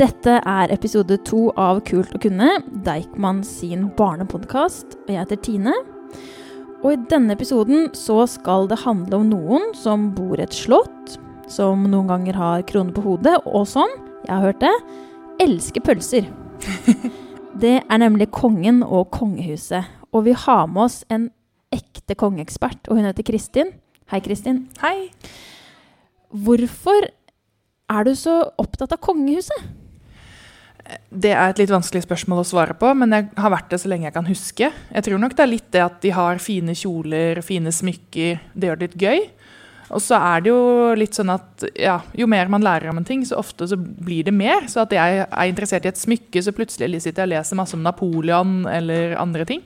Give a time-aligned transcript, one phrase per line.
[0.00, 2.46] Dette er episode to av Kult å kunne,
[2.86, 4.94] Deichman sin barnepodkast.
[5.02, 5.74] Og jeg heter Tine.
[6.80, 11.18] Og i denne episoden så skal det handle om noen som bor et slott,
[11.52, 13.92] som noen ganger har krone på hodet, og som,
[14.24, 14.72] jeg har hørt det,
[15.44, 16.30] elsker pølser.
[17.60, 19.84] Det er nemlig kongen og kongehuset.
[20.16, 21.26] Og vi har med oss en
[21.76, 23.74] ekte kongeekspert, og hun heter Kristin.
[24.08, 24.62] Hei, Kristin.
[24.80, 25.10] Hei.
[26.32, 27.10] Hvorfor
[27.90, 29.68] er du så opptatt av kongehuset?
[31.10, 33.90] Det er et litt vanskelig spørsmål å svare på, men jeg har vært det så
[33.90, 34.70] lenge jeg kan huske.
[34.70, 38.70] Jeg tror nok det er litt det at de har fine kjoler, fine smykker, det
[38.70, 39.28] gjør det litt gøy.
[39.90, 40.62] Og så er det jo
[40.98, 44.28] litt sånn at ja, jo mer man lærer om en ting, så ofte så blir
[44.28, 44.68] det mer.
[44.70, 47.78] Så at jeg er interessert i et smykke, så plutselig sitter jeg og leser masse
[47.78, 49.64] om Napoleon eller andre ting.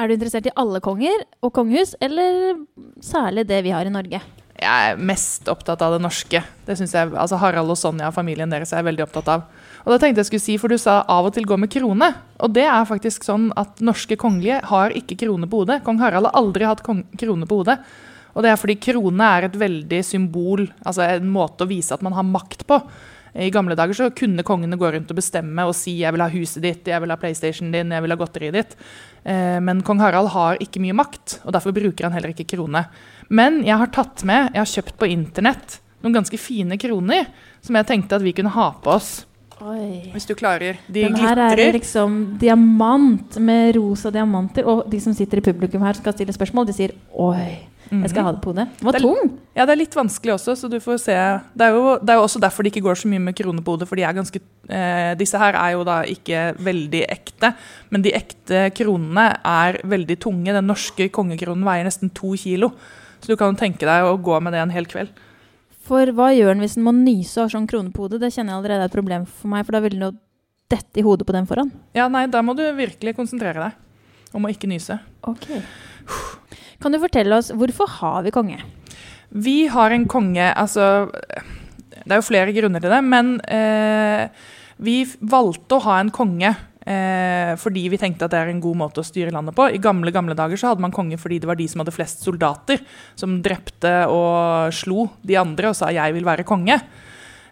[0.00, 2.56] Er du interessert i alle konger og kongehus, eller
[3.04, 4.22] særlig det vi har i Norge?
[4.62, 6.40] Jeg er mest opptatt av det norske.
[6.66, 9.44] Det synes jeg, altså Harald og Sonja og familien deres er jeg veldig opptatt av.
[9.82, 12.08] Og da tenkte jeg skulle si, for Du sa av og til gå med krone.
[12.42, 15.82] Og det er faktisk sånn at norske kongelige har ikke krone på hodet.
[15.86, 17.80] Kong Harald har aldri hatt krone på hodet.
[18.32, 22.04] Og det er fordi krone er et veldig symbol, altså en måte å vise at
[22.04, 22.78] man har makt på.
[23.32, 26.28] I gamle dager så kunne kongene gå rundt og bestemme og si 'jeg vil ha
[26.28, 28.76] huset ditt', 'jeg vil ha PlayStation din', 'jeg vil ha godteriet ditt'.
[29.24, 32.88] Eh, men kong Harald har ikke mye makt, og derfor bruker han heller ikke krone.
[33.30, 37.26] Men jeg har tatt med, jeg har kjøpt på internett noen ganske fine kroner
[37.62, 39.24] som jeg tenkte at vi kunne ha på oss.
[39.62, 40.10] Oi.
[40.14, 40.78] Hvis du klarer.
[40.88, 44.66] De Den her er liksom diamant med rosa diamanter.
[44.66, 47.68] Og de som sitter i publikum her skal stille spørsmål, de sier 'oi'.
[47.92, 48.68] Jeg skal ha det på hodet.
[48.78, 49.38] Den var Det tung.
[49.54, 51.16] Ja, det er litt vanskelig også, så du får se.
[51.52, 53.60] Det er jo, det er jo også derfor det ikke går så mye med kroner
[53.60, 54.40] på hodet, for de er ganske
[54.70, 57.52] eh, Disse her er jo da ikke veldig ekte,
[57.90, 60.54] men de ekte kronene er veldig tunge.
[60.56, 62.72] Den norske kongekronen veier nesten to kilo,
[63.20, 65.12] så du kan tenke deg å gå med det en hel kveld.
[65.82, 68.20] For hva gjør den hvis den må nyse og har sånn krone på hodet?
[68.22, 70.12] Det kjenner jeg allerede er et problem for meg, for da vil den jo
[70.72, 71.72] dette i hodet på den foran.
[71.96, 74.96] Ja, nei, da må du virkelig konsentrere deg om å ikke nyse.
[75.28, 75.48] Ok.
[76.82, 78.62] Kan du fortelle oss, hvorfor har vi konge?
[79.32, 81.08] Vi har en konge Altså,
[81.92, 84.28] det er jo flere grunner til det, men eh,
[84.82, 86.54] vi valgte å ha en konge
[86.86, 89.68] eh, fordi vi tenkte at det er en god måte å styre landet på.
[89.70, 92.24] I gamle gamle dager så hadde man konge fordi det var de som hadde flest
[92.26, 92.82] soldater,
[93.18, 96.80] som drepte og slo de andre og sa 'jeg vil være konge'.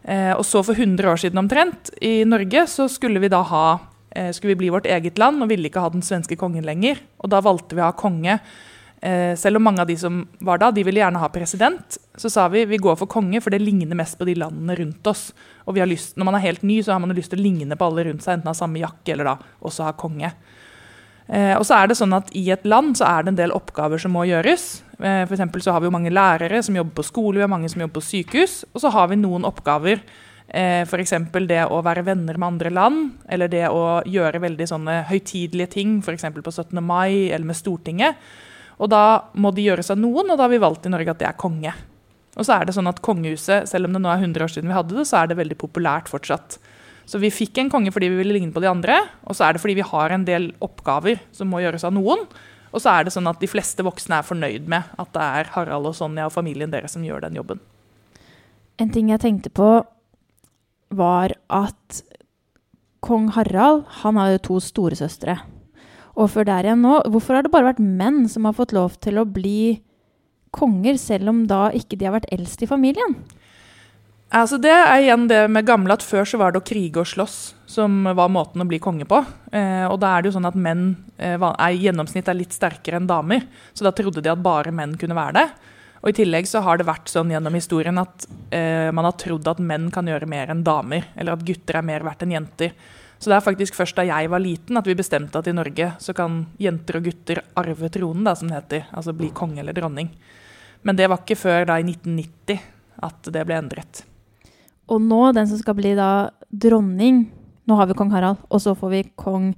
[0.04, 3.78] Eh, og så for 100 år siden omtrent, i Norge, så skulle vi da ha
[4.10, 7.00] eh, skulle vi bli vårt eget land og ville ikke ha den svenske kongen lenger.
[7.20, 8.38] Og da valgte vi å ha konge.
[9.00, 12.30] Eh, selv om mange av de som var da, de ville gjerne ha president, så
[12.30, 15.30] sa vi vi går for konge, for det ligner mest på de landene rundt oss.
[15.64, 17.46] Og vi har lyst, når man er helt ny, så har man lyst til å
[17.46, 20.34] ligne på alle rundt seg, enten ha samme jakke eller da også ha konge.
[21.30, 23.54] Eh, og så er det sånn at I et land så er det en del
[23.56, 24.82] oppgaver som må gjøres.
[24.98, 27.70] Eh, for så har vi jo mange lærere som jobber på skole, vi har mange
[27.72, 28.64] som jobber på sykehus.
[28.74, 30.02] Og så har vi noen oppgaver,
[30.50, 31.12] f.eks.
[31.46, 33.10] det å være venner med andre land.
[33.30, 36.26] Eller det å gjøre veldig sånne høytidelige ting, f.eks.
[36.34, 36.82] på 17.
[36.84, 38.18] mai eller med Stortinget.
[38.80, 41.20] Og da må de gjøres av noen, og da har vi valgt i Norge at
[41.20, 41.72] det er konge.
[42.38, 44.70] Og så er det sånn at kongehuset, selv om det nå er 100 år siden
[44.70, 46.56] vi hadde det, så er det veldig populært fortsatt.
[47.10, 49.56] Så vi fikk en konge fordi vi ville ligne på de andre, og så er
[49.56, 52.22] det fordi vi har en del oppgaver som må gjøres av noen.
[52.70, 55.50] Og så er det sånn at de fleste voksne er fornøyd med at det er
[55.56, 57.58] Harald og Sonja og familien deres som gjør den jobben.
[58.80, 59.82] En ting jeg tenkte på,
[60.94, 62.02] var at
[63.04, 65.36] kong Harald han har jo to storesøstre.
[66.20, 68.98] Og før der igjen nå, hvorfor har det bare vært menn som har fått lov
[69.00, 69.80] til å bli
[70.52, 73.16] konger, selv om da ikke de har vært eldst i familien?
[74.30, 77.08] Altså Det er igjen det med gamle at før så var det å krige og
[77.10, 77.38] slåss
[77.70, 79.18] som var måten å bli konge på.
[79.50, 83.00] Eh, og da er det jo sånn at menn eh, i gjennomsnitt er litt sterkere
[83.00, 83.42] enn damer.
[83.74, 85.46] Så da trodde de at bare menn kunne være det.
[86.00, 89.50] Og i tillegg så har det vært sånn gjennom historien at eh, man har trodd
[89.50, 91.10] at menn kan gjøre mer enn damer.
[91.18, 92.74] Eller at gutter er mer verdt enn jenter.
[93.20, 95.90] Så det er faktisk først da jeg var liten at vi bestemte at i Norge
[96.00, 98.86] så kan jenter og gutter arve tronen, da, som det heter.
[98.96, 100.08] Altså bli konge eller dronning.
[100.88, 102.62] Men det var ikke før da i 1990
[103.04, 104.06] at det ble endret.
[104.90, 107.28] Og nå, den som skal bli da dronning
[107.68, 109.52] Nå har vi kong Harald, og så får vi kong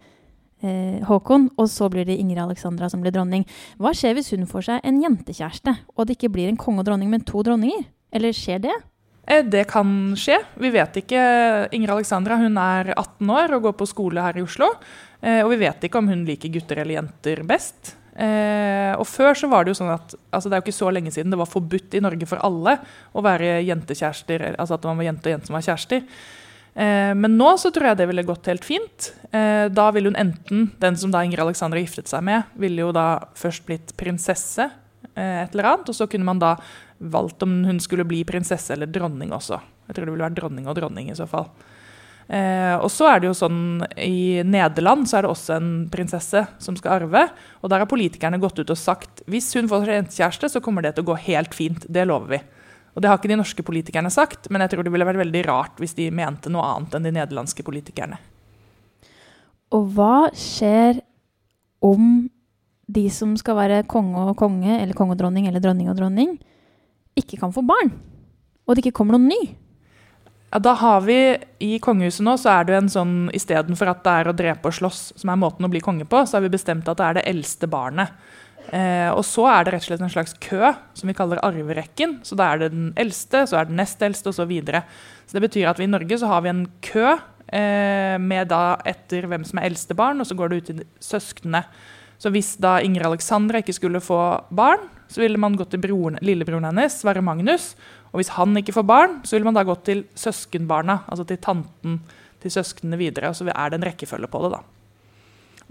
[0.61, 3.47] eh, Håkon, og så blir det Ingrid Alexandra som blir dronning.
[3.81, 6.91] Hva skjer hvis hun får seg en jentekjæreste, og det ikke blir en konge og
[6.91, 7.87] dronning, men to dronninger?
[8.13, 8.75] Eller skjer det?
[9.27, 10.39] Eh, Det kan skje.
[10.59, 11.23] Vi vet ikke.
[11.73, 14.73] Inger Alexandra hun er 18 år og går på skole her i Oslo.
[15.23, 17.95] Eh, Og vi vet ikke om hun liker gutter eller jenter best.
[18.17, 20.93] Eh, Og før så var det jo sånn at altså Det er jo ikke så
[20.93, 22.79] lenge siden det var forbudt i Norge for alle
[23.15, 26.03] å være jentekjærester, altså at man var jente og jente som var kjærester.
[26.75, 29.13] Men nå så tror jeg det ville gått helt fint.
[29.31, 33.19] Da ville hun enten, den som da Inger Alexandra giftet seg med, ville jo da
[33.37, 34.71] først blitt prinsesse,
[35.15, 36.57] et eller annet, og så kunne man da
[37.11, 39.59] valgt om hun skulle bli prinsesse eller dronning også.
[39.89, 41.49] Jeg tror det ville vært dronning og dronning i så fall.
[42.33, 46.45] Eh, og så er det jo sånn I Nederland så er det også en prinsesse
[46.63, 47.27] som skal arve.
[47.61, 50.87] Og der har politikerne gått ut og sagt hvis hun får seg jentekjæreste, så kommer
[50.87, 51.87] det til å gå helt fint.
[51.89, 52.43] Det lover vi.
[52.93, 55.43] Og Det har ikke de norske politikerne sagt, men jeg tror det ville vært veldig
[55.49, 58.19] rart hvis de mente noe annet enn de nederlandske politikerne.
[59.73, 61.01] Og hva skjer
[61.83, 62.29] om
[62.93, 66.35] de som skal være konge og konge, eller konge og dronning, eller dronning og dronning,
[67.19, 67.93] ikke kan få barn?
[68.67, 69.41] Og det ikke kommer noen ny?
[70.53, 71.17] Ja, da har vi
[71.65, 74.69] I kongehuset nå så er det jo en sånn istedenfor at det er å drepe
[74.69, 77.07] og slåss som er måten å bli konge på, så har vi bestemt at det
[77.07, 78.13] er det eldste barnet.
[78.71, 82.19] Eh, og så er det rett og slett en slags kø som vi kaller arverekken.
[82.27, 84.85] Så da er det den eldste, så er det nest eldste, og så videre.
[85.27, 88.77] Så det betyr at vi i Norge så har vi en kø eh, med da
[88.89, 91.65] etter hvem som er eldste barn, og så går det ut til søsknene.
[92.23, 94.21] Så hvis da Ingrid Alexandra ikke skulle få
[94.55, 97.73] barn, så ville man gått til broren, lillebroren hennes, Sverre Magnus,
[98.13, 101.41] og hvis han ikke får barn, så ville man da gå til søskenbarna, altså til
[101.43, 101.99] tanten
[102.43, 103.33] til søsknene videre.
[103.33, 104.63] Og så er det en rekkefølge på det, da.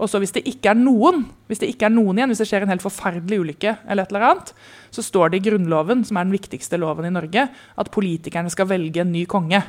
[0.02, 2.48] Og så hvis det ikke er noen hvis det ikke er noen igjen, hvis det
[2.50, 4.52] skjer en helt forferdelig ulykke, eller et eller annet,
[4.94, 8.70] så står det i Grunnloven, som er den viktigste loven i Norge, at politikerne skal
[8.72, 9.62] velge en ny konge.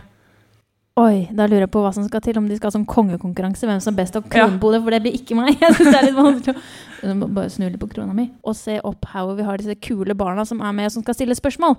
[0.93, 2.37] Oi, da lurer jeg på hva som skal til.
[2.37, 3.65] Om de skal ha sånn kongekonkurranse.
[3.65, 4.83] Hvem som er best å kronbode, ja.
[4.85, 5.55] for det blir ikke meg.
[5.63, 8.77] Jeg synes det er litt vanskelig å Bare snu litt på krona mi og se
[8.85, 11.75] opp her hvor vi har disse kule barna som er med som skal stille spørsmål.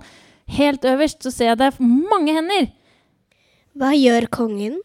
[0.53, 1.79] Helt øverst så ser jeg det er
[2.11, 2.67] mange hender.
[3.79, 4.75] Hva gjør kongen?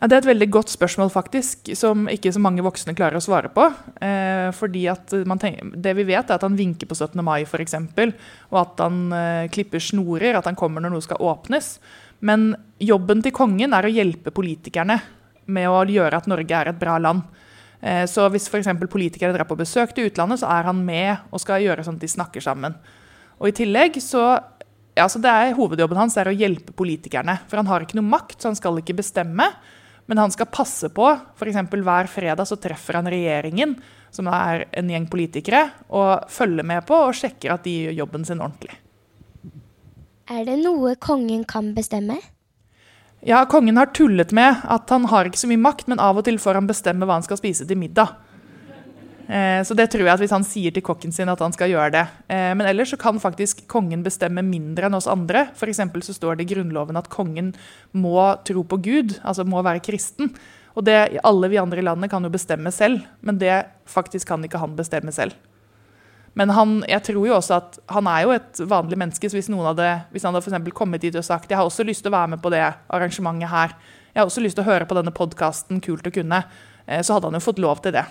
[0.00, 3.24] Ja, det er et veldig godt spørsmål, faktisk, som ikke så mange voksne klarer å
[3.24, 3.68] svare på.
[4.02, 7.22] Eh, fordi at tenker, Det vi vet, er at han vinker på 17.
[7.24, 7.76] mai, f.eks.
[8.50, 11.78] Og at han eh, klipper snorer, at han kommer når noe skal åpnes.
[12.24, 14.98] Men jobben til kongen er å hjelpe politikerne
[15.44, 17.24] med å gjøre at Norge er et bra land.
[17.84, 18.70] Eh, så hvis f.eks.
[18.88, 22.06] politikere drar på besøk til utlandet, så er han med og skal gjøre sånn at
[22.06, 22.76] de snakker sammen.
[23.40, 24.24] Og i tillegg så
[24.94, 27.40] ja, så det er Hovedjobben hans er å hjelpe politikerne.
[27.50, 29.48] For han har ikke noe makt, så han skal ikke bestemme.
[30.06, 31.08] Men han skal passe på.
[31.34, 31.58] F.eks.
[31.74, 33.74] hver fredag så treffer han regjeringen,
[34.14, 38.28] som er en gjeng politikere, og følger med på og sjekker at de gjør jobben
[38.28, 38.76] sin ordentlig.
[40.24, 42.16] Er det noe kongen kan bestemme?
[43.24, 46.24] Ja, kongen har tullet med at han har ikke så mye makt, men av og
[46.24, 48.14] til får han bestemme hva han skal spise til middag.
[49.28, 51.72] Eh, så det tror jeg at hvis han sier til kokken sin at han skal
[51.72, 52.04] gjøre det.
[52.28, 55.46] Eh, men ellers så kan faktisk kongen bestemme mindre enn oss andre.
[55.56, 55.80] F.eks.
[56.08, 57.54] så står det i Grunnloven at kongen
[57.92, 58.18] må
[58.48, 60.32] tro på Gud, altså må være kristen.
[60.74, 64.44] Og det alle vi andre i landet kan jo bestemme selv, men det faktisk kan
[64.44, 65.36] ikke han bestemme selv.
[66.34, 69.50] Men han, jeg tror jo også at han er jo et vanlig menneske, så hvis,
[69.52, 72.10] noen hadde, hvis han hadde for kommet dit og sagt jeg har også lyst til
[72.10, 73.76] å være med på det arrangementet her,
[74.10, 76.42] jeg har også lyst til å høre på denne podkasten Kult å kunne,
[76.86, 78.04] eh, så hadde han jo fått lov til det.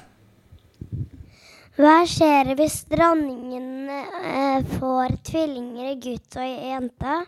[1.73, 7.21] Hva skjer hvis dronningen eh, får tvillinger, gutt og jente?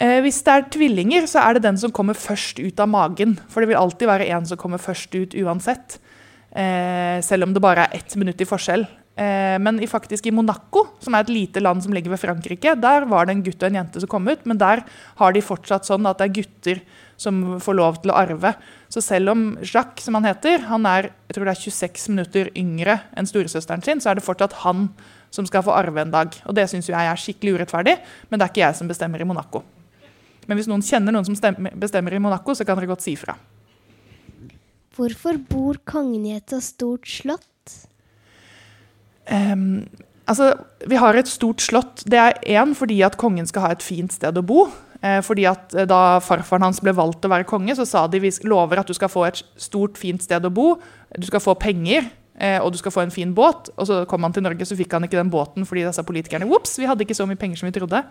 [0.00, 3.36] Eh, hvis det er tvillinger, så er det den som kommer først ut av magen.
[3.52, 6.00] For det vil alltid være en som kommer først ut uansett.
[6.50, 8.88] Eh, selv om det bare er ett minutt i forskjell.
[9.20, 13.04] Eh, men faktisk i Monaco, som er et lite land som ligger ved Frankrike, der
[13.10, 14.46] var det en gutt og en jente som kom ut.
[14.48, 14.80] Men der
[15.20, 16.80] har de fortsatt sånn at det er gutter
[17.20, 18.54] som får lov til å arve.
[18.88, 22.48] Så selv om Jacques, som han heter, han er jeg tror det er 26 minutter
[22.56, 24.88] yngre enn storesøsteren sin, så er det fortsatt han
[25.30, 26.32] som skal få arve en dag.
[26.48, 27.98] Og det syns jeg er skikkelig urettferdig,
[28.30, 29.62] men det er ikke jeg som bestemmer i Monaco.
[30.48, 33.36] Men hvis noen kjenner noen som bestemmer i Monaco, så kan dere godt si fra.
[34.96, 37.49] Hvorfor bor kongen i et så stort slott?
[39.30, 39.86] Um,
[40.26, 40.52] altså,
[40.90, 42.04] vi har et stort slott.
[42.10, 44.66] Det er én fordi at kongen skal ha et fint sted å bo.
[45.00, 48.04] Eh, fordi at eh, Da farfaren hans ble valgt til å være konge, så sa
[48.10, 50.74] de vi lover at du skal få et stort, fint sted å bo.
[51.16, 53.72] Du skal få penger, eh, og du skal få en fin båt.
[53.78, 56.48] Og så kom han til Norge, så fikk han ikke den båten fordi disse politikerne
[56.52, 58.04] Ops, vi hadde ikke så mye penger som vi trodde.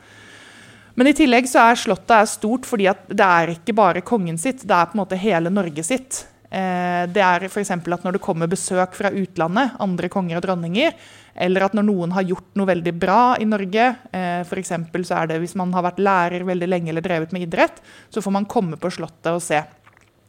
[0.97, 4.39] Men i tillegg så er slottet er stort fordi at det er ikke bare kongen
[4.41, 6.25] sitt, det er på en måte hele Norge sitt.
[6.49, 7.69] Det er f.eks.
[7.69, 10.95] at når det kommer besøk fra utlandet, andre konger og dronninger,
[11.39, 14.73] eller at når noen har gjort noe veldig bra i Norge, eh, f.eks.
[15.07, 17.79] så er det hvis man har vært lærer veldig lenge eller drevet med idrett,
[18.11, 19.61] så får man komme på Slottet og se.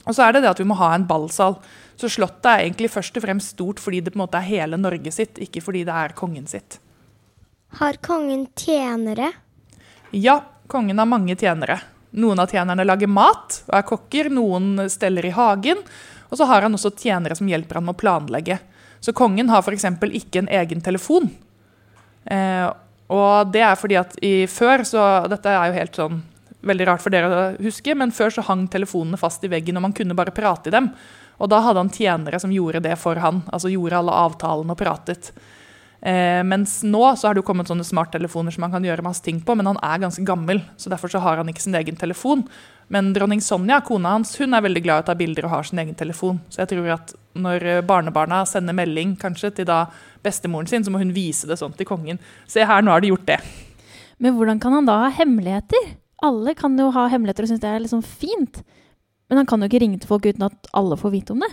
[0.06, 1.58] Og så er det det at vi må ha en ballsal.
[1.98, 4.78] Så Slottet er egentlig først og fremst stort fordi det på en måte er hele
[4.80, 6.78] Norge sitt, ikke fordi det er kongen sitt.
[7.80, 9.32] Har kongen tjenere?
[10.14, 11.80] Ja, kongen har mange tjenere.
[12.10, 15.82] Noen av tjenerne lager mat og er kokker, noen steller i hagen.
[16.30, 18.58] Og så har han også tjenere som hjelper han med å planlegge.
[19.00, 19.86] Så kongen har f.eks.
[20.10, 21.30] ikke en egen telefon.
[22.24, 22.66] Eh,
[23.10, 26.20] og det er fordi at i før så Dette er jo helt sånn
[26.60, 29.86] veldig rart for dere å huske, men før så hang telefonene fast i veggen, og
[29.86, 30.90] man kunne bare prate i dem.
[31.40, 34.78] Og da hadde han tjenere som gjorde det for han, altså gjorde alle avtalene og
[34.78, 35.30] pratet.
[36.00, 39.24] Eh, mens nå så har det jo kommet sånne smarttelefoner som man kan gjøre masse
[39.24, 41.98] ting på, men han er ganske gammel, så derfor så har han ikke sin egen
[42.00, 42.46] telefon.
[42.90, 45.68] Men dronning Sonja, kona hans, hun er veldig glad i å ta bilder og har
[45.68, 46.40] sin egen telefon.
[46.50, 49.84] Så jeg tror at når eh, barnebarna sender melding kanskje til da
[50.24, 52.18] bestemoren sin, så må hun vise det sånn til kongen.
[52.50, 53.38] Se her, nå har de gjort det.
[54.20, 55.94] Men hvordan kan han da ha hemmeligheter?
[56.26, 58.62] Alle kan jo ha hemmeligheter og synes det er liksom fint.
[59.30, 61.52] Men han kan jo ikke ringe til folk uten at alle får vite om det.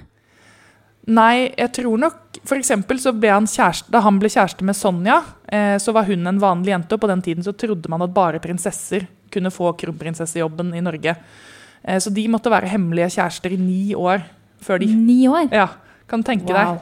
[1.08, 4.76] Nei, jeg tror nok For eksempel så ble han kjæreste, da han ble kjæreste med
[4.76, 5.22] Sonja,
[5.52, 8.14] eh, så var hun en vanlig jente, og på den tiden så trodde man at
[8.16, 11.16] bare prinsesser kunne få kronprinsessejobben i Norge.
[11.84, 14.24] Eh, så de måtte være hemmelige kjærester i ni år
[14.64, 15.50] før de Ni år?
[15.52, 15.68] Ja,
[16.08, 16.56] kan tenke Wow.
[16.76, 16.80] deg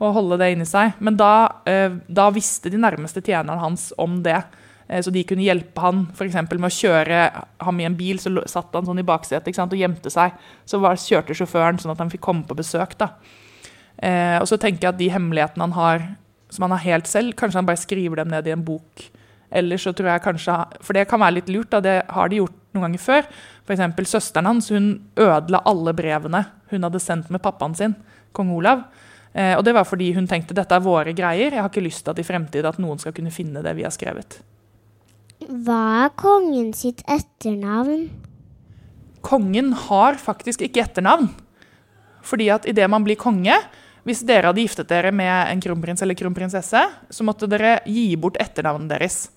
[0.00, 0.92] Og holde det inni seg.
[1.00, 4.44] Men da, eh, da visste de nærmeste tjenerne hans om det.
[4.88, 8.16] Eh, Så de kunne hjelpe han for med å kjøre ham i en bil.
[8.16, 10.32] Så satt han sånn i baksetet og gjemte seg.
[10.64, 12.96] Så var, kjørte sjåføren sånn at han fikk komme på besøk.
[12.96, 13.08] da.
[13.98, 16.04] Eh, og så tenker jeg at de hemmelighetene han har,
[16.52, 19.08] som han har helt selv, kanskje han bare skriver dem ned i en bok.
[19.48, 22.42] Ellers så tror jeg kanskje, For det kan være litt lurt, da, det har de
[22.42, 23.28] gjort noen ganger før.
[23.64, 24.10] F.eks.
[24.10, 27.96] søsteren hans hun ødela alle brevene hun hadde sendt med pappaen sin,
[28.36, 28.84] kong Olav.
[29.32, 32.04] Eh, og det var fordi hun tenkte dette er våre greier, jeg har ikke lyst
[32.04, 34.40] til at i fremtiden at noen skal kunne finne det vi har skrevet.
[35.48, 38.08] Hva er kongen sitt etternavn?
[39.24, 41.30] Kongen har faktisk ikke etternavn.
[42.26, 43.54] Fordi at idet man blir konge
[44.06, 48.38] Hvis dere hadde giftet dere med en kronprins eller kronprinsesse, så måtte dere gi bort
[48.40, 49.28] etternavnet deres.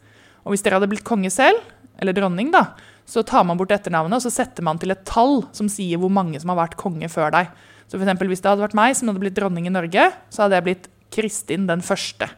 [0.45, 1.59] Og hvis dere hadde blitt konge selv,
[2.01, 2.71] eller dronning, da,
[3.05, 6.11] så tar man bort etternavnet og så setter man til et tall som sier hvor
[6.13, 7.51] mange som har vært konge før deg.
[7.87, 10.45] Så for eksempel, Hvis det hadde vært meg som hadde blitt dronning i Norge, så
[10.45, 12.29] hadde jeg blitt Kristin den første.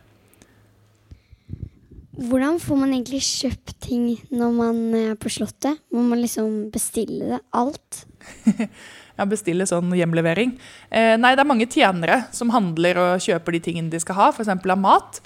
[2.13, 5.80] Hvordan får man egentlig kjøpt ting når man er på Slottet?
[5.94, 7.39] Må man liksom bestille det?
[7.53, 8.03] Alt?
[9.13, 10.55] Ja, bestille sånn hjemlevering.
[10.89, 14.29] Eh, nei, det er mange tjenere som handler og kjøper de tingene de skal ha,
[14.34, 14.50] f.eks.
[14.50, 15.20] av mat.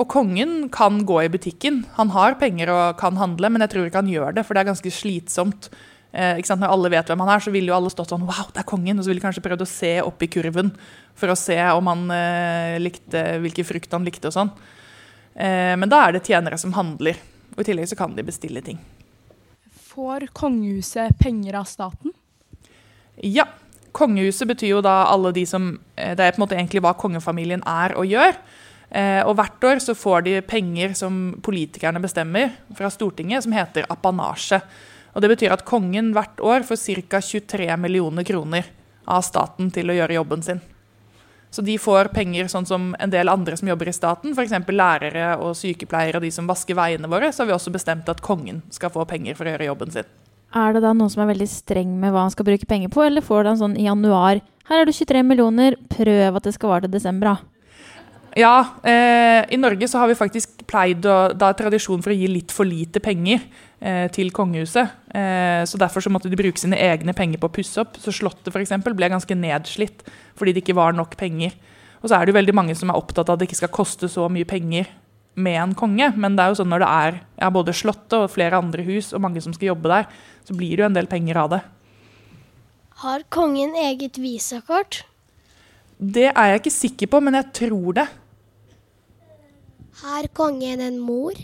[0.00, 1.84] Og kongen kan gå i butikken.
[1.98, 4.64] Han har penger og kan handle, men jeg tror ikke han gjør det, for det
[4.64, 5.68] er ganske slitsomt.
[6.14, 6.40] Eh?
[6.40, 8.70] Når alle vet hvem han er, så ville jo alle stått sånn Wow, det er
[8.70, 8.98] kongen!
[8.98, 10.72] Og så ville de kanskje prøvd å se opp i kurven
[11.14, 14.52] for å se om han eh, likte hvilke frukt han likte og sånn.
[15.34, 17.20] Eh, men da er det tjenere som handler.
[17.54, 18.80] Og i tillegg så kan de bestille ting.
[19.92, 22.14] Får kongehuset penger av staten?
[23.22, 23.46] Ja.
[23.94, 26.96] Kongehuset betyr jo da alle de som eh, Det er på en måte egentlig hva
[26.98, 28.34] kongefamilien er og gjør.
[28.90, 33.86] Eh, Og hvert år så får de penger som politikerne bestemmer fra Stortinget, som heter
[33.90, 34.60] apanasje.
[35.14, 37.20] Og Det betyr at kongen hvert år får ca.
[37.20, 38.66] 23 millioner kroner
[39.06, 40.60] av staten til å gjøre jobben sin.
[41.54, 44.56] Så de får penger sånn som en del andre som jobber i staten, f.eks.
[44.74, 48.24] lærere og sykepleiere og de som vasker veiene våre, så har vi også bestemt at
[48.26, 50.08] kongen skal få penger for å gjøre jobben sin.
[50.54, 53.02] Er det da noen som er veldig streng med hva han skal bruke penger på,
[53.02, 56.70] eller får han sånn i januar Her er det 23 millioner, prøv at det skal
[56.70, 57.54] vare til desember, da.
[58.34, 62.16] Ja, eh, i Norge så har vi faktisk pleid å Da er tradisjon for å
[62.18, 63.44] gi litt for lite penger
[63.78, 64.90] eh, til kongehuset.
[65.14, 67.94] Eh, så derfor så måtte de bruke sine egne penger på å pusse opp.
[68.02, 70.02] Så Slottet eksempel, ble ganske nedslitt
[70.34, 71.54] fordi det ikke var nok penger.
[72.02, 73.74] Og så er det jo veldig mange som er opptatt av at det ikke skal
[73.74, 74.90] koste så mye penger
[75.34, 76.10] med en konge.
[76.16, 79.12] Men det er jo sånn når det er ja, både Slottet og flere andre hus
[79.12, 80.10] og mange som skal jobbe der,
[80.46, 81.62] så blir det jo en del penger av det.
[83.04, 85.02] Har kongen eget visakort?
[85.98, 88.06] Det er jeg ikke sikker på, men jeg tror det.
[90.04, 91.36] Har kongen en mor?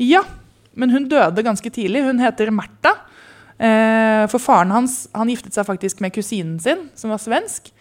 [0.00, 0.22] Ja,
[0.78, 2.04] men hun døde ganske tidlig.
[2.06, 2.94] Hun heter Märtha.
[3.58, 7.72] Eh, for faren hans han giftet seg faktisk med kusinen sin, som var svensk.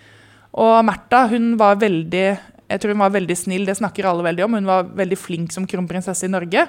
[0.58, 2.28] Og Märtha hun var veldig
[2.68, 4.58] jeg tror hun var veldig snill, det snakker alle veldig om.
[4.60, 6.68] Hun var veldig flink som kronprinsesse i Norge.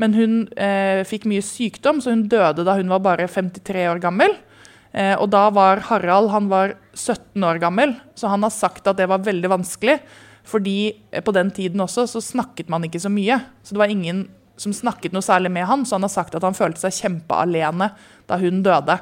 [0.00, 4.00] Men hun eh, fikk mye sykdom, så hun døde da hun var bare 53 år
[4.02, 4.36] gammel.
[4.92, 8.98] Eh, og da var Harald han var 17 år gammel, så han har sagt at
[9.00, 10.00] det var veldig vanskelig.
[10.50, 10.78] Fordi
[11.10, 13.40] eh, på den tiden også så snakket man ikke så mye.
[13.64, 14.26] Så det var ingen
[14.60, 17.92] som snakket noe særlig med han, så han har sagt at han følte seg kjempealene
[18.28, 18.98] da hun døde.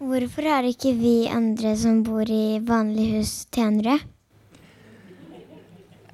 [0.00, 3.98] Hvorfor er ikke vi andre som bor i vanlige hus, tjenere?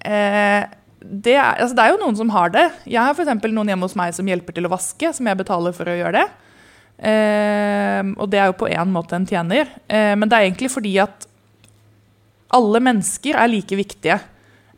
[0.06, 0.62] Eh,
[1.02, 2.66] det, er, altså det er jo noen som har det.
[2.86, 3.46] Jeg har f.eks.
[3.50, 6.20] noen hjemme hos meg som hjelper til å vaske, som jeg betaler for å gjøre
[6.20, 6.26] det.
[6.96, 9.70] Eh, og det er jo på en måte en tjener.
[9.88, 11.28] Eh, men det er egentlig fordi at
[12.56, 14.20] alle mennesker er like viktige.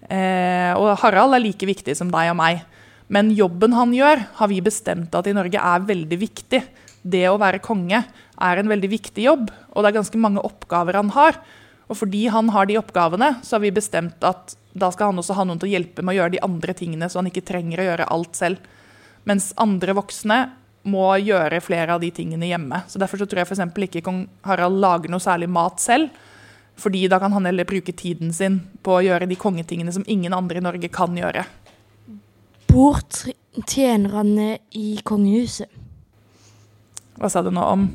[0.08, 2.64] Eh, og Harald er like viktig som deg og meg.
[3.12, 6.60] Men jobben han gjør, har vi bestemt at i Norge er veldig viktig.
[7.08, 10.98] Det å være konge er en veldig viktig jobb, og det er ganske mange oppgaver
[10.98, 11.38] han har.
[11.88, 15.36] Og fordi han har de oppgavene, så har vi bestemt at da skal han også
[15.38, 17.80] ha noen til å hjelpe med å gjøre de andre tingene, så han ikke trenger
[17.80, 18.64] å gjøre alt selv.
[19.28, 20.38] Mens andre voksne
[20.88, 22.82] må gjøre flere av de tingene hjemme.
[22.88, 23.64] Så Derfor så tror jeg f.eks.
[23.88, 26.12] ikke kong Harald lager noe særlig mat selv.
[26.78, 30.36] Fordi da kan han heller bruke tiden sin på å gjøre de kongetingene som ingen
[30.36, 31.42] andre i Norge kan gjøre.
[32.68, 33.00] Bor
[33.66, 35.72] tjenerne i kongehuset?
[37.18, 37.88] Hva sa du nå om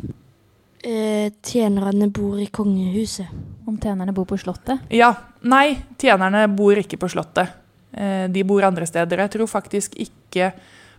[0.84, 3.28] eh, tjenerne bor i kongehuset.
[3.68, 4.86] Om tjenerne bor på Slottet?
[4.94, 5.14] Ja.
[5.48, 7.52] Nei, tjenerne bor ikke på Slottet.
[7.92, 9.26] Eh, de bor andre steder.
[9.26, 10.52] Jeg tror faktisk ikke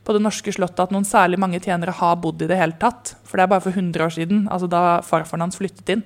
[0.05, 3.15] på det norske slottet at noen særlig mange tjenere har bodd i det hele tatt.
[3.25, 6.03] For det er bare for 100 år siden, altså da farfaren hans flyttet inn,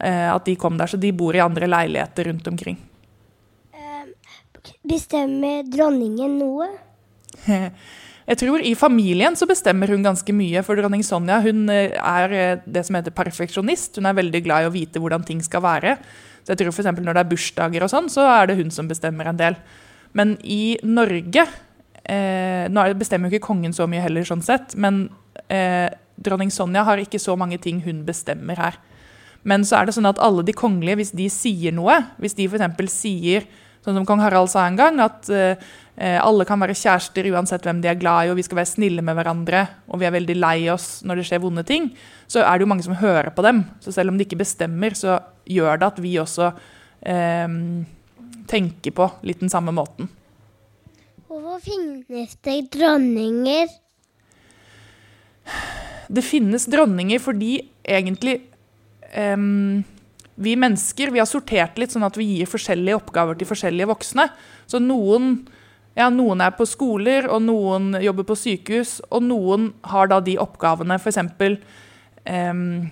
[0.00, 0.92] eh, at de kom der.
[0.92, 2.80] Så de bor i andre leiligheter rundt omkring.
[4.84, 6.68] Bestemmer dronningen noe?
[8.24, 10.62] Jeg tror I familien så bestemmer hun ganske mye.
[10.64, 13.98] For dronning Sonja hun eh, er eh, det som heter perfeksjonist.
[14.00, 15.98] Hun er veldig glad i å vite hvordan ting skal være.
[16.44, 18.88] Så jeg tror eksempel Når det er bursdager, og sånn, så er det hun som
[18.88, 19.58] bestemmer en del.
[20.16, 21.44] Men i Norge
[22.04, 24.72] eh, Nå bestemmer jo ikke kongen så mye heller, sånn sett.
[24.76, 25.08] Men
[25.52, 28.80] eh, dronning Sonja har ikke så mange ting hun bestemmer her.
[29.44, 32.46] Men så er det sånn at alle de kongelige, hvis de sier noe Hvis de
[32.48, 32.94] f.eks.
[32.96, 33.44] sier
[33.84, 35.60] Sånn som kong Harald sa en gang, at uh,
[35.94, 39.02] alle kan være kjærester uansett hvem de er glad i, og vi skal være snille
[39.06, 41.86] med hverandre, og vi er veldig lei oss når det skjer vonde ting,
[42.26, 43.62] så er det jo mange som hører på dem.
[43.78, 46.50] Så selv om de ikke bestemmer, så gjør det at vi også
[47.06, 47.56] eh,
[48.50, 50.10] tenker på litt den samme måten.
[51.28, 53.70] Hvorfor finnes det dronninger?
[56.14, 58.36] Det finnes dronninger fordi egentlig
[59.14, 59.82] um,
[60.34, 64.28] vi mennesker vi har sortert litt sånn at vi gir forskjellige oppgaver til forskjellige voksne.
[64.70, 65.44] Så noen,
[65.94, 70.34] ja, noen er på skoler, og noen jobber på sykehus, og noen har da de
[70.42, 71.20] oppgavene, f.eks.
[72.24, 72.90] Um,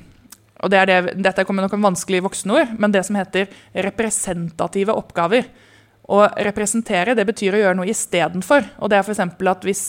[0.62, 3.50] og det det, Dette kommer nok en vanskelig voksenord, men det som heter
[3.88, 5.48] representative oppgaver.
[6.12, 8.68] Å representere det betyr å gjøre noe istedenfor.
[8.82, 9.22] Og det er f.eks.
[9.22, 9.82] at hvis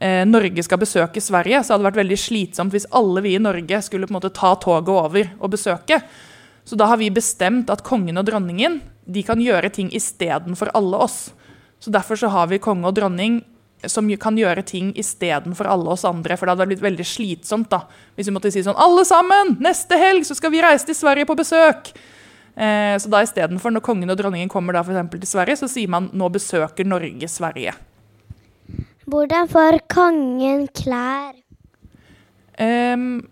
[0.00, 3.42] eh, Norge skal besøke Sverige, så hadde det vært veldig slitsomt hvis alle vi i
[3.42, 6.02] Norge skulle på en måte ta toget over og besøke.
[6.64, 11.00] Så da har vi bestemt at kongen og dronningen de kan gjøre ting istedenfor alle
[11.08, 11.30] oss.
[11.82, 13.40] Så Derfor så har vi konge og dronning
[13.90, 16.36] som kan gjøre ting istedenfor alle oss andre.
[16.38, 17.82] For det hadde blitt veldig slitsomt da,
[18.14, 19.56] hvis vi måtte si sånn Alle sammen!
[19.62, 21.90] Neste helg så skal vi reise til Sverige på besøk!
[22.52, 25.90] Eh, så da istedenfor, når kongen og dronningen kommer da for til Sverige, så sier
[25.90, 27.74] man nå besøker Norge Sverige.
[29.10, 31.32] Hvordan får kongen klær?
[32.60, 33.24] Um,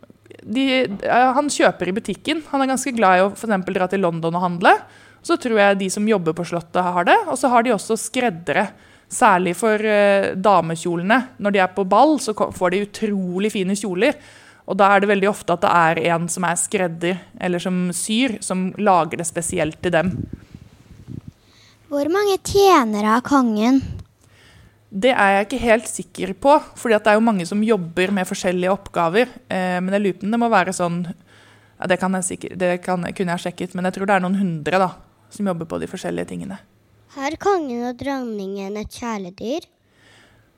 [0.43, 0.65] de,
[1.07, 2.41] han kjøper i butikken.
[2.51, 4.75] Han er ganske glad i å for dra til London og handle.
[5.23, 7.19] Så tror jeg de som jobber på Slottet, har det.
[7.29, 8.71] Og så har de også skreddere.
[9.11, 11.19] Særlig for uh, damekjolene.
[11.43, 14.17] Når de er på ball, så får de utrolig fine kjoler.
[14.71, 17.89] Og da er det veldig ofte at det er en som er skredder, eller som
[17.97, 20.13] syr, som lager det spesielt til dem.
[21.91, 23.81] Hvor mange tjenere har kongen?
[24.91, 28.27] Det er jeg ikke helt sikker på, For det er jo mange som jobber med
[28.27, 29.31] forskjellige oppgaver.
[29.51, 32.59] Eh, men jeg lurer på om det må være sånn ja, Det, kan jeg sikkert,
[32.59, 34.89] det kan, kunne jeg sjekket, men jeg tror det er noen hundre da,
[35.31, 36.61] som jobber på de forskjellige tingene.
[37.17, 39.67] Har kongen og dronningen et kjæledyr?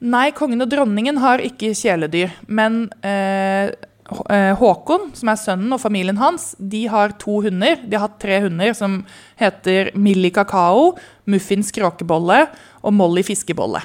[0.03, 2.35] Nei, kongen og dronningen har ikke kjæledyr.
[2.51, 7.79] Men eh, eh, Håkon, som er sønnen, og familien hans, de har to hunder.
[7.87, 9.01] De har hatt tre hunder som
[9.41, 12.45] heter Millie Kakao, Muffins kråkebolle
[12.83, 13.85] og Molly fiskebolle.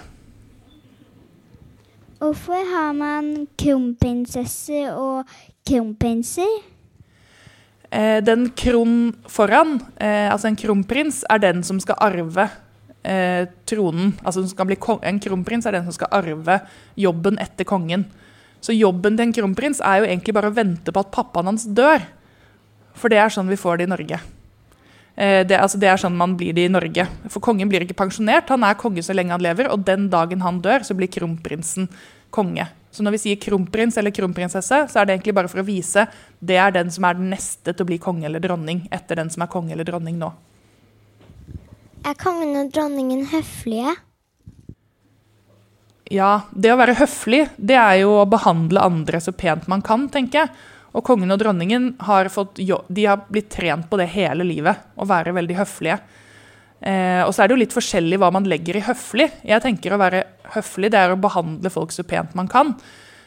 [2.18, 5.30] Hvorfor har man kronprinsesse og
[5.70, 6.50] kronprinser?
[7.90, 12.50] Eh, den kron foran, eh, altså en kronprins, er den som skal arve
[13.04, 14.14] eh, tronen.
[14.24, 14.44] Altså
[15.04, 16.62] En kronprins er den som skal arve
[16.96, 18.06] jobben etter kongen.
[18.60, 21.66] Så jobben til en kronprins er jo egentlig bare å vente på at pappaen hans
[21.66, 22.02] dør.
[22.98, 24.20] For det er sånn vi får det i Norge.
[25.16, 27.08] Eh, det, altså det, er sånn man blir det i Norge.
[27.32, 29.70] For kongen blir ikke pensjonert, han er konge så lenge han lever.
[29.74, 31.90] Og den dagen han dør, så blir kronprinsen
[32.34, 32.68] konge.
[32.92, 36.08] Så når vi sier kronprins eller kronprinsesse, så er det egentlig bare for å vise
[36.40, 39.30] det er den som er den neste til å bli konge eller dronning etter den
[39.34, 40.32] som er konge eller dronning nå.
[42.08, 43.98] Er kongen og dronningen høflige?
[46.14, 50.08] Ja, det å være høflig, det er jo å behandle andre så pent man kan,
[50.12, 50.54] tenker jeg.
[50.96, 55.06] Og kongen og dronningen har, fått, de har blitt trent på det hele livet, å
[55.10, 56.00] være veldig høflige.
[56.82, 59.30] Eh, og så er det jo litt forskjellig hva man legger i høflig.
[59.48, 60.24] Jeg tenker å være
[60.56, 62.76] høflig det er å behandle folk så pent man kan.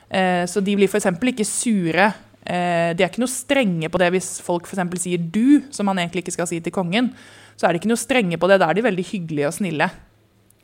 [0.09, 1.11] Eh, så de blir f.eks.
[1.33, 2.11] ikke sure.
[2.41, 5.03] Eh, de er ikke noe strenge på det hvis folk f.eks.
[5.03, 7.13] sier 'du', som man egentlig ikke skal si til kongen.
[7.57, 8.61] Så er de ikke noe strenge på det.
[8.61, 9.91] Da er de veldig hyggelige og snille.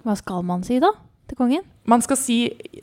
[0.07, 0.95] Hva skal man si da?
[1.27, 1.63] til kongen?
[1.91, 2.37] Man skal si,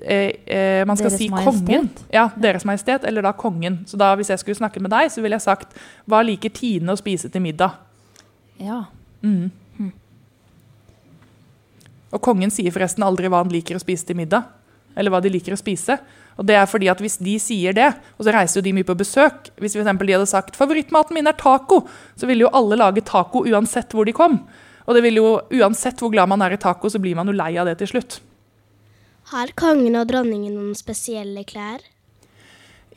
[0.03, 1.89] eh, eh, man skal Deres si kongen.
[2.11, 3.83] Ja, Deres Majestet, eller da kongen.
[3.87, 6.91] Så da, hvis jeg skulle snakket med deg, så ville jeg sagt hva liker Tine
[6.91, 7.71] å spise til middag?
[8.59, 8.85] Ja.
[9.23, 9.51] Mm.
[12.13, 14.45] Og kongen sier forresten aldri hva han liker å spise til middag.
[14.95, 15.97] Eller hva de liker å spise.
[16.37, 18.87] Og det er fordi at Hvis de sier det, og så reiser jo de mye
[18.87, 21.83] på besøk Hvis for eksempel de hadde sagt favorittmaten min er taco,
[22.17, 24.41] så ville jo alle lage taco uansett hvor de kom.
[24.85, 27.37] Og det ville jo, uansett hvor glad man er i taco, så blir man jo
[27.37, 28.19] lei av det til slutt.
[29.31, 31.79] Har kongen og dronningen noen spesielle klær?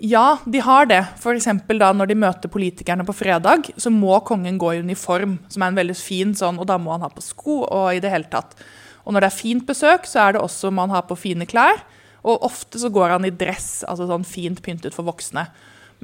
[0.03, 0.99] Ja, de har det.
[1.17, 1.47] F.eks.
[1.79, 5.73] da når de møter politikerne på fredag, så må kongen gå i uniform, som er
[5.73, 8.29] en veldig fin sånn, og da må han ha på sko og i det hele
[8.33, 8.59] tatt.
[9.07, 11.85] Og når det er fint besøk, så er det også man har på fine klær.
[12.27, 15.47] Og ofte så går han i dress, altså sånn fint pyntet for voksne.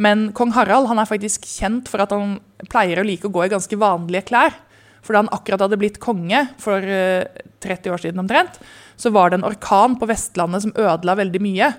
[0.01, 2.39] Men kong Harald han er faktisk kjent for at han
[2.71, 4.55] pleier å like å gå i ganske vanlige klær.
[5.03, 8.61] For da han akkurat hadde blitt konge for 30 år siden omtrent,
[8.97, 11.73] så var det en orkan på Vestlandet som ødela veldig mye.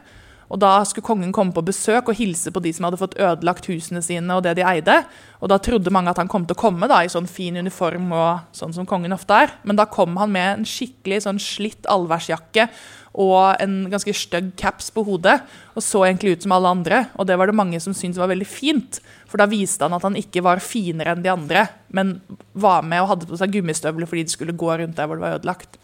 [0.53, 3.65] Og Da skulle kongen komme på besøk og hilse på de som hadde fått ødelagt
[3.71, 4.29] husene sine.
[4.35, 4.99] Og det de eide.
[5.41, 8.11] Og da trodde mange at han kom til å komme da, i sånn fin uniform
[8.13, 9.55] og sånn som kongen ofte er.
[9.65, 12.67] Men da kom han med en skikkelig sånn slitt allværsjakke
[13.13, 15.39] og en ganske stygg caps på hodet.
[15.73, 17.01] Og så egentlig ut som alle andre.
[17.17, 19.01] Og det var det mange som syntes var veldig fint.
[19.29, 22.19] For da viste han at han ikke var finere enn de andre, men
[22.53, 25.25] var med og hadde på seg gummistøvler fordi de skulle gå rundt der hvor det
[25.25, 25.81] var ødelagt.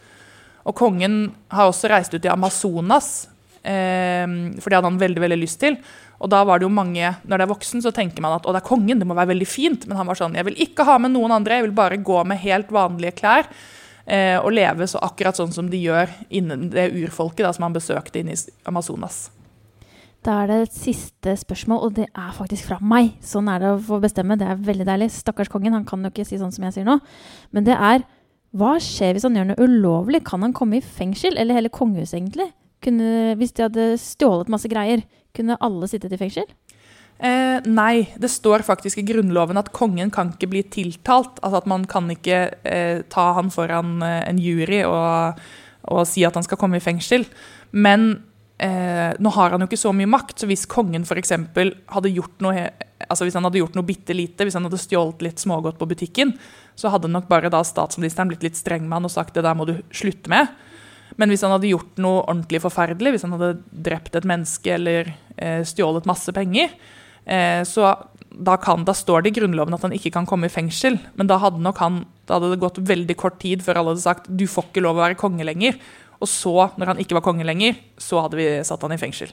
[0.70, 5.60] Og kongen har også reist ut i Amazonas for det hadde han veldig veldig lyst
[5.62, 5.76] til.
[6.20, 8.54] Og da var det jo mange, Når det er voksen, så tenker man at å,
[8.54, 9.88] det er kongen, det må være veldig fint.
[9.88, 12.24] Men han var sånn jeg vil ikke ha med noen andre, jeg vil bare gå
[12.28, 13.50] med helt vanlige klær.
[14.10, 17.76] Eh, og leve så akkurat sånn som de gjør innen det urfolket da, som han
[17.76, 19.28] besøkte inne i Amazonas.
[20.26, 23.14] Da er det et siste spørsmål, og det er faktisk fra meg.
[23.24, 24.36] Sånn er det å få bestemme.
[24.40, 25.12] Det er veldig deilig.
[25.16, 26.98] Stakkars kongen, han kan jo ikke si sånn som jeg sier nå.
[27.56, 28.04] Men det er
[28.58, 30.24] hva skjer hvis han gjør noe ulovlig?
[30.28, 32.50] Kan han komme i fengsel, eller hele kongehuset, egentlig?
[32.84, 35.04] Kunne, hvis de hadde stjålet masse greier,
[35.36, 36.48] kunne alle sittet i fengsel?
[37.20, 41.42] Eh, nei, det står faktisk i Grunnloven at kongen kan ikke bli tiltalt.
[41.44, 45.42] Altså at man kan ikke eh, ta han foran eh, en jury og,
[45.92, 47.28] og, si at han skal komme i fengsel.
[47.76, 48.14] Men
[48.56, 51.36] eh, nå har han jo ikke så mye makt, så hvis kongen f.eks.
[51.36, 52.70] hadde gjort noe
[53.10, 55.88] altså hvis han hadde gjort noe bitte lite, hvis han hadde stjålet litt smågodt på
[55.90, 56.34] butikken,
[56.80, 59.56] så hadde nok bare da statsministeren blitt litt streng med han og sagt det der
[59.58, 60.52] må du slutte med.
[61.18, 65.12] Men hvis han hadde gjort noe ordentlig forferdelig, hvis han hadde drept et menneske eller
[65.38, 66.74] eh, stjålet masse penger,
[67.26, 67.94] eh, så
[68.30, 71.00] da, kan, da, står det i Grunnloven at han ikke kan komme i fengsel.
[71.18, 74.30] Men da hadde, han, da hadde det gått veldig kort tid før alle hadde sagt
[74.30, 75.80] du får ikke lov å være konge lenger.
[76.20, 79.32] Og så, når han ikke var konge lenger, så hadde vi satt han i fengsel.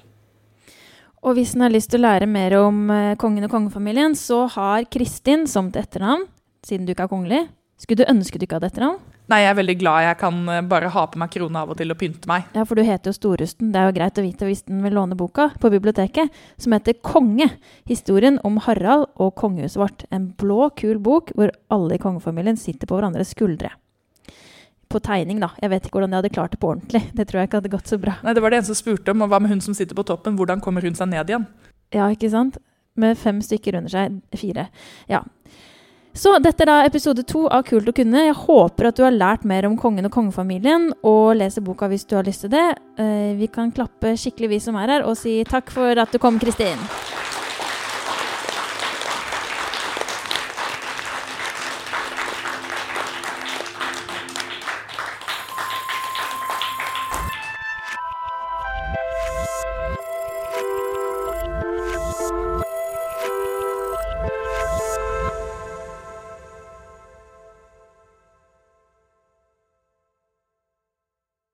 [1.26, 4.44] Og hvis en har lyst til å lære mer om eh, kongen og kongefamilien, så
[4.54, 6.26] har Kristin som til etternavn,
[6.66, 7.42] siden du ikke er kongelig.
[7.82, 9.00] Skulle du ønske du ikke hadde etternavn?
[9.26, 11.78] Nei, jeg er veldig glad jeg kan eh, bare ha på meg krone av og
[11.80, 12.44] til og pynte meg.
[12.54, 13.72] Ja, for du heter jo Storusten.
[13.74, 16.30] Det er jo greit å vite hvis den vil låne boka på biblioteket,
[16.62, 17.48] som heter Konge.
[17.90, 20.06] Historien om Harald og kongehuset vårt.
[20.14, 23.72] En blå, kul bok hvor alle i kongefamilien sitter på hverandres skuldre.
[24.86, 25.50] På tegning, da.
[25.58, 27.02] Jeg vet ikke hvordan de hadde klart det på ordentlig.
[27.18, 28.14] Det tror jeg ikke hadde gått så bra.
[28.22, 30.06] Nei, Det var det en som spurte om, og hva med hun som sitter på
[30.06, 30.38] toppen?
[30.38, 31.48] Hvordan kommer hun seg ned igjen?
[31.94, 32.60] Ja, ikke sant?
[32.94, 34.20] Med fem stykker under seg.
[34.38, 34.68] Fire.
[35.10, 35.24] Ja.
[36.16, 38.22] Så dette er da episode to av Kult å kunne.
[38.24, 42.08] Jeg håper at du har lært mer om kongen og kongefamilien, og leser boka hvis
[42.08, 42.64] du har lyst til det.
[42.96, 46.22] Eh, vi kan klappe skikkelig, vi som er her, og si takk for at du
[46.22, 46.80] kom, Kristin.